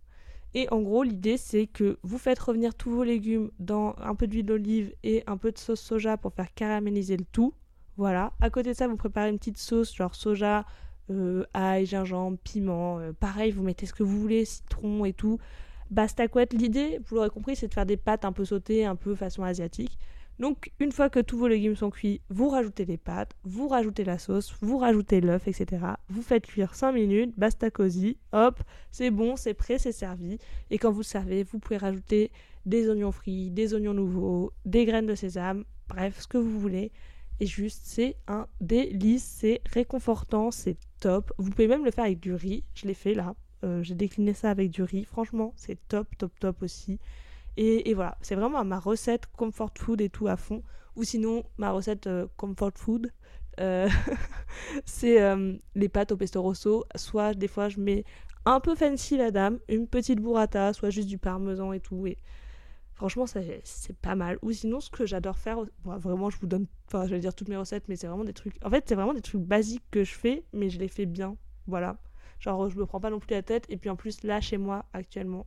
[0.54, 4.26] Et en gros, l'idée c'est que vous faites revenir tous vos légumes dans un peu
[4.26, 7.52] d'huile d'olive et un peu de sauce soja pour faire caraméliser le tout.
[7.96, 8.32] Voilà.
[8.40, 10.64] À côté de ça, vous préparez une petite sauce genre soja,
[11.10, 12.98] euh, ail, gingembre, piment.
[12.98, 15.38] Euh, pareil, vous mettez ce que vous voulez, citron et tout.
[15.90, 16.52] Basta couette.
[16.52, 19.42] L'idée, vous l'aurez compris, c'est de faire des pâtes un peu sautées, un peu façon
[19.42, 19.98] asiatique.
[20.38, 24.04] Donc une fois que tous vos légumes sont cuits, vous rajoutez les pâtes, vous rajoutez
[24.04, 25.84] la sauce, vous rajoutez l'œuf, etc.
[26.08, 30.38] Vous faites cuire 5 minutes, basta cosy, hop, c'est bon, c'est prêt, c'est servi.
[30.70, 32.30] Et quand vous servez, vous pouvez rajouter
[32.66, 36.92] des oignons frits, des oignons nouveaux, des graines de sésame, bref, ce que vous voulez.
[37.40, 41.32] Et juste, c'est un délice, c'est réconfortant, c'est top.
[41.38, 43.34] Vous pouvez même le faire avec du riz, je l'ai fait là.
[43.64, 46.98] Euh, j'ai décliné ça avec du riz, franchement, c'est top, top, top aussi.
[47.56, 50.62] Et, voilà, c'est vraiment ma recette comfort food et tout à fond.
[50.94, 53.10] Ou sinon, ma recette euh, comfort food,
[53.60, 53.88] euh,
[54.84, 56.84] c'est euh, les pâtes au pesto rosso.
[56.96, 58.04] Soit des fois, je mets
[58.44, 62.06] un peu fancy la dame, une petite burrata, soit juste du parmesan et tout.
[62.06, 62.18] Et
[62.94, 63.62] franchement, c'est
[64.02, 64.38] pas mal.
[64.42, 67.48] Ou sinon, ce que j'adore faire, vraiment, je vous donne, enfin, je vais dire toutes
[67.48, 68.56] mes recettes, mais c'est vraiment des trucs.
[68.64, 71.36] En fait, c'est vraiment des trucs basiques que je fais, mais je les fais bien.
[71.66, 71.96] Voilà.
[72.38, 73.64] Genre, je me prends pas non plus la tête.
[73.70, 75.46] Et puis en plus, là, chez moi, actuellement,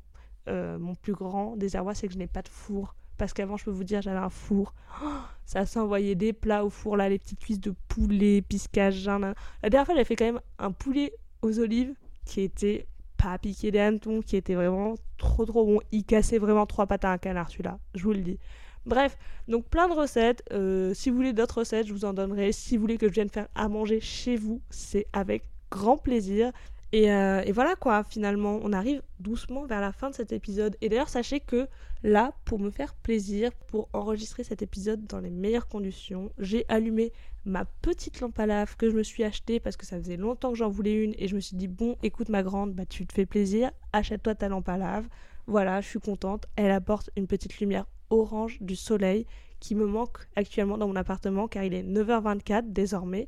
[0.50, 2.96] euh, mon plus grand désarroi, c'est que je n'ai pas de four.
[3.18, 4.74] Parce qu'avant, je peux vous dire, j'avais un four.
[5.46, 9.06] ça s'envoyait des plats au four, là, les petites cuisses de poulet, piscage.
[9.06, 11.94] La dernière fois, j'avais fait quand même un poulet aux olives
[12.26, 15.80] qui était pas piqué des hannetons, qui était vraiment trop trop bon.
[15.92, 18.40] Il cassait vraiment trois pattes à un canard, celui-là, je vous le dis.
[18.86, 20.42] Bref, donc plein de recettes.
[20.52, 22.52] Euh, si vous voulez d'autres recettes, je vous en donnerai.
[22.52, 26.52] Si vous voulez que je vienne faire à manger chez vous, c'est avec grand plaisir.
[26.96, 30.76] Euh, et, voilà quoi, finalement, on arrive doucement vers la fin de cet épisode.
[30.82, 31.68] Et d'ailleurs, sachez que
[32.04, 37.12] là, pour me faire plaisir, pour enregistrer cet épisode dans les meilleures conditions, j'ai allumé
[37.46, 40.52] ma petite lampe à lave que je me suis achetée parce que ça faisait longtemps
[40.52, 41.14] que j'en voulais une.
[41.20, 44.36] Et je me suis dit, bon, écoute ma grande, bah tu te fais plaisir, achète-toi
[44.36, 45.08] ta lampe à lave.
[45.48, 46.46] Voilà, je suis contente.
[46.56, 49.26] Elle apporte une petite lumière orange du soleil
[49.60, 53.28] qui me manque actuellement dans mon appartement car il est 9h24 désormais.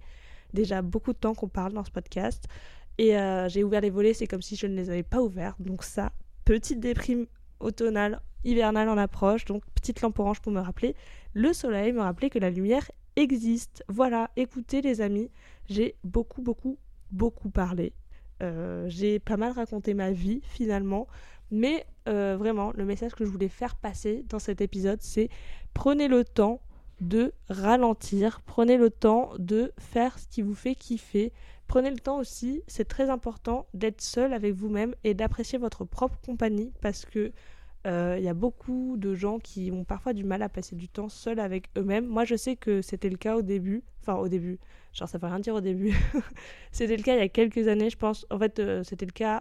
[0.54, 2.47] Déjà beaucoup de temps qu'on parle dans ce podcast.
[2.97, 5.56] Et euh, j'ai ouvert les volets, c'est comme si je ne les avais pas ouverts.
[5.60, 6.12] Donc ça,
[6.45, 7.25] petite déprime
[7.60, 9.45] automnale, hivernale en approche.
[9.45, 10.95] Donc petite lampe orange pour me rappeler
[11.34, 13.84] le soleil, me rappeler que la lumière existe.
[13.88, 15.30] Voilà, écoutez les amis,
[15.69, 16.77] j'ai beaucoup, beaucoup,
[17.12, 17.93] beaucoup parlé.
[18.41, 21.08] Euh, j'ai pas mal raconté ma vie finalement.
[21.51, 25.30] Mais euh, vraiment, le message que je voulais faire passer dans cet épisode, c'est
[25.73, 26.62] prenez le temps
[27.01, 31.34] de ralentir, prenez le temps de faire ce qui vous fait kiffer,
[31.72, 36.20] Prenez le temps aussi, c'est très important d'être seul avec vous-même et d'apprécier votre propre
[36.20, 37.32] compagnie parce que
[37.88, 40.90] euh, il y a beaucoup de gens qui ont parfois du mal à passer du
[40.90, 42.06] temps seul avec eux-mêmes.
[42.06, 43.86] Moi, je sais que c'était le cas au début.
[44.02, 44.60] Enfin, au début.
[44.92, 45.96] Genre, ça veut rien dire au début.
[46.74, 48.26] c'était le cas il y a quelques années, je pense.
[48.32, 49.40] En fait, euh, c'était le cas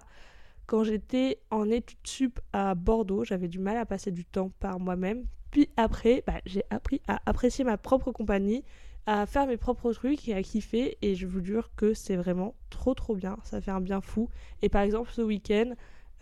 [0.66, 3.24] quand j'étais en études sup à Bordeaux.
[3.24, 5.24] J'avais du mal à passer du temps par moi-même.
[5.50, 8.62] Puis après, bah, j'ai appris à apprécier ma propre compagnie
[9.12, 12.54] à faire mes propres trucs et à kiffer et je vous jure que c'est vraiment
[12.70, 14.28] trop trop bien, ça fait un bien fou.
[14.62, 15.72] Et par exemple ce week-end,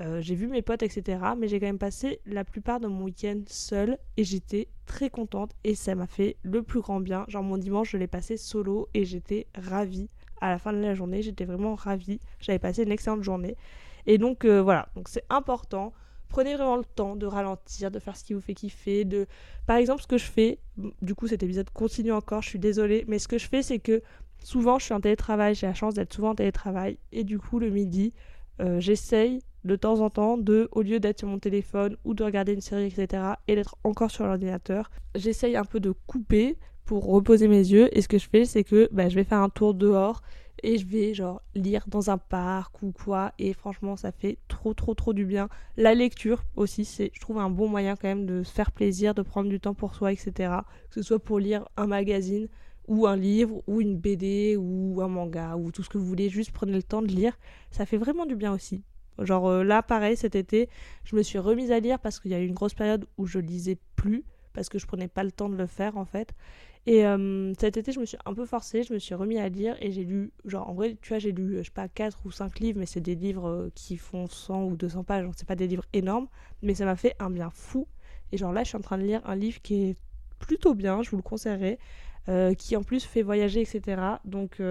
[0.01, 1.20] euh, j'ai vu mes potes etc.
[1.37, 5.51] Mais j'ai quand même passé la plupart de mon week-end seule et j'étais très contente
[5.64, 7.27] et ça m'a fait le plus grand bien.
[7.29, 10.09] Genre mon dimanche je l'ai passé solo et j'étais ravie.
[10.40, 13.59] À la fin de la journée j'étais vraiment ravie, j'avais passé une excellente journée.
[14.07, 15.92] Et donc euh, voilà, donc c'est important
[16.28, 19.26] prenez vraiment le temps de ralentir, de faire ce qui vous fait kiffer, de
[19.66, 20.58] par exemple ce que je fais,
[21.02, 23.78] du coup cet épisode continue encore, je suis désolée, mais ce que je fais c'est
[23.78, 24.02] que
[24.38, 27.58] souvent je suis en télétravail, j'ai la chance d'être souvent en télétravail et du coup
[27.58, 28.12] le midi,
[28.60, 32.24] euh, j'essaye de temps en temps de, au lieu d'être sur mon téléphone ou de
[32.24, 37.06] regarder une série, etc., et d'être encore sur l'ordinateur, j'essaye un peu de couper pour
[37.06, 37.88] reposer mes yeux.
[37.96, 40.22] Et ce que je fais, c'est que bah, je vais faire un tour dehors
[40.62, 43.33] et je vais genre lire dans un parc ou quoi.
[43.38, 45.49] Et franchement ça fait trop trop trop du bien.
[45.77, 49.14] La lecture aussi c'est je trouve un bon moyen quand même de se faire plaisir
[49.14, 50.53] de prendre du temps pour soi etc
[50.90, 52.49] que ce soit pour lire un magazine
[52.87, 56.29] ou un livre ou une BD ou un manga ou tout ce que vous voulez.
[56.29, 57.38] Juste prenez le temps de lire.
[57.71, 58.83] Ça fait vraiment du bien aussi.
[59.18, 60.68] Genre euh, là pareil cet été
[61.05, 63.27] je me suis remise à lire parce qu'il y a eu une grosse période où
[63.27, 66.35] je lisais plus parce que je prenais pas le temps de le faire en fait
[66.88, 69.51] et euh, cet été, je me suis un peu forcée, je me suis remis à
[69.51, 72.24] lire et j'ai lu, genre en vrai, tu vois, j'ai lu, je sais pas, 4
[72.24, 75.35] ou 5 livres, mais c'est des livres euh, qui font 100 ou 200 pages, donc
[75.37, 76.29] c'est pas des livres énormes,
[76.62, 77.87] mais ça m'a fait un bien fou.
[78.33, 79.96] Et genre là, je suis en train de lire un livre qui est
[80.38, 81.79] plutôt bien, je vous le conseillerais,
[82.31, 84.01] euh, qui en plus fait voyager, etc.
[84.24, 84.62] Donc,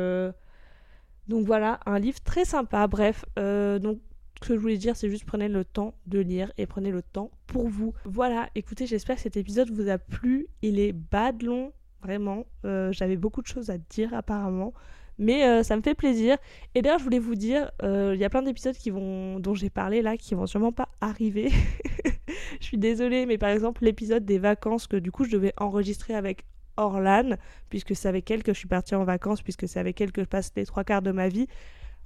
[1.27, 2.87] donc voilà, un livre très sympa.
[2.87, 3.99] Bref, donc
[4.41, 7.03] ce que je voulais dire, c'est juste prenez le temps de lire et prenez le
[7.03, 7.93] temps pour vous.
[8.05, 10.47] Voilà, écoutez, j'espère que cet épisode vous a plu.
[10.63, 12.45] Il est bad long, vraiment.
[12.65, 14.73] Euh, j'avais beaucoup de choses à dire apparemment.
[15.19, 16.37] Mais euh, ça me fait plaisir.
[16.75, 19.55] Et d'ailleurs, je voulais vous dire, euh, il y a plein d'épisodes qui vont, dont
[19.55, 21.49] j'ai parlé là, qui vont sûrement pas arriver.
[22.59, 26.13] je suis désolée, mais par exemple, l'épisode des vacances que du coup je devais enregistrer
[26.13, 26.45] avec
[26.77, 27.31] Orlan,
[27.69, 30.21] puisque c'est avec elle que je suis partie en vacances, puisque c'est avec elle que
[30.21, 31.47] je passe les trois quarts de ma vie.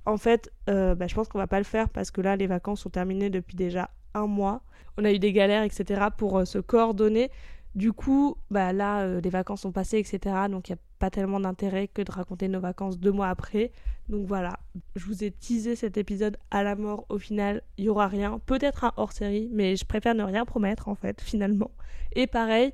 [0.06, 2.82] En fait, bah, je pense qu'on va pas le faire parce que là, les vacances
[2.82, 4.62] sont terminées depuis déjà un mois.
[4.98, 6.08] On a eu des galères, etc.
[6.18, 7.30] pour se coordonner.
[7.74, 10.36] Du coup, bah là, euh, les vacances sont passées, etc.
[10.50, 13.72] Donc il n'y a pas tellement d'intérêt que de raconter nos vacances deux mois après.
[14.10, 14.60] Donc voilà,
[14.96, 17.06] je vous ai teasé cet épisode à la mort.
[17.10, 18.40] Au final, il y aura rien.
[18.46, 21.72] Peut-être un hors-série, mais je préfère ne rien promettre en fait, finalement.
[22.14, 22.74] Et pareil,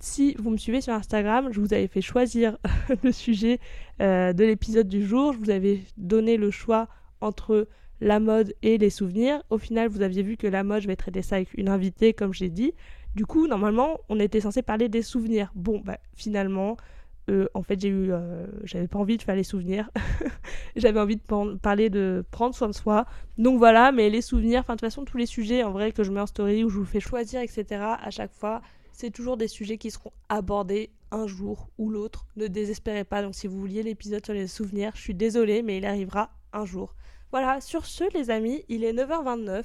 [0.00, 2.56] si vous me suivez sur Instagram, je vous avais fait choisir
[3.02, 3.60] le sujet
[4.00, 5.32] euh, de l'épisode du jour.
[5.34, 6.88] Je vous avais donné le choix
[7.20, 7.68] entre
[8.00, 9.42] la mode et les souvenirs.
[9.50, 12.12] Au final, vous aviez vu que la mode, je vais traiter ça avec une invitée,
[12.12, 12.74] comme j'ai dit.
[13.14, 15.50] Du coup, normalement, on était censé parler des souvenirs.
[15.54, 16.76] Bon, bah, finalement,
[17.28, 19.90] euh, en fait, euh, j'avais pas envie de faire les souvenirs.
[20.76, 23.06] j'avais envie de parler de prendre soin de soi.
[23.36, 26.04] Donc voilà, mais les souvenirs, enfin, de toute façon, tous les sujets, en vrai, que
[26.04, 27.64] je mets en story, où je vous fais choisir, etc.,
[28.00, 32.26] à chaque fois, c'est toujours des sujets qui seront abordés un jour ou l'autre.
[32.36, 33.22] Ne désespérez pas.
[33.22, 36.64] Donc, si vous vouliez l'épisode sur les souvenirs, je suis désolée, mais il arrivera un
[36.64, 36.94] jour.
[37.30, 39.64] Voilà, sur ce les amis, il est 9h29.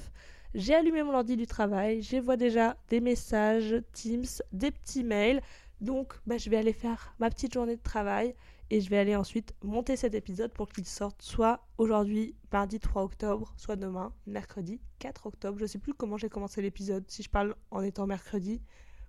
[0.54, 5.42] J'ai allumé mon ordi du travail, je vois déjà des messages Teams, des petits mails.
[5.80, 8.36] Donc bah, je vais aller faire ma petite journée de travail
[8.70, 13.02] et je vais aller ensuite monter cet épisode pour qu'il sorte soit aujourd'hui, mardi 3
[13.02, 15.58] octobre, soit demain, mercredi 4 octobre.
[15.58, 18.62] Je sais plus comment j'ai commencé l'épisode, si je parle en étant mercredi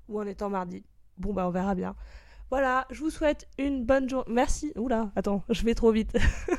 [0.08, 0.84] ou en étant mardi.
[1.19, 1.95] Bon bah on verra bien.
[2.51, 4.31] Voilà, je vous souhaite une bonne journée.
[4.34, 4.71] Merci.
[4.75, 6.15] Oula, attends, je vais trop vite.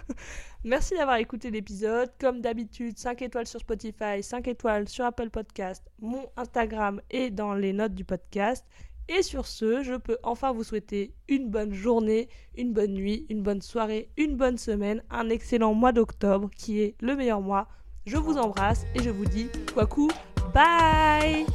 [0.65, 2.11] Merci d'avoir écouté l'épisode.
[2.19, 5.85] Comme d'habitude, 5 étoiles sur Spotify, 5 étoiles sur Apple Podcast.
[6.01, 8.67] Mon Instagram est dans les notes du podcast.
[9.09, 13.43] Et sur ce, je peux enfin vous souhaiter une bonne journée, une bonne nuit, une
[13.43, 17.69] bonne soirée, une bonne semaine, un excellent mois d'octobre qui est le meilleur mois.
[18.05, 20.11] Je vous embrasse et je vous dis quoi coup,
[20.53, 21.47] bye